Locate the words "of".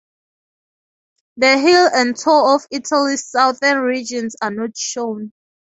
2.55-2.65